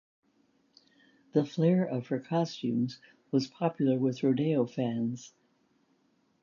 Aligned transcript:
The 1.33 1.45
flair 1.45 1.85
of 1.85 2.07
her 2.07 2.19
costumes 2.19 2.97
was 3.29 3.45
popular 3.45 3.99
with 3.99 4.23
rodeo 4.23 4.65
fans. 4.65 5.35